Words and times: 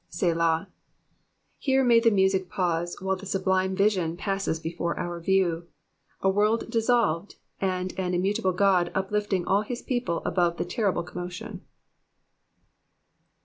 *' 0.05 0.09
"Setah.'' 0.09 0.65
Here 1.59 1.83
may 1.83 1.99
the 1.99 2.09
music 2.09 2.49
pause 2.49 2.97
while 3.01 3.15
the 3.15 3.27
sublime 3.27 3.75
vision 3.75 4.17
passes 4.17 4.59
before 4.59 4.97
our 4.99 5.19
view; 5.19 5.67
a 6.21 6.27
world 6.27 6.71
dissolved 6.71 7.35
and 7.59 7.93
an 7.99 8.15
immutable 8.15 8.51
God 8.53 8.91
uplifting 8.95 9.45
all 9.45 9.63
bis 9.65 9.83
people 9.83 10.23
above 10.25 10.57
the 10.57 10.65
terrible 10.65 11.03
commotion. 11.03 11.61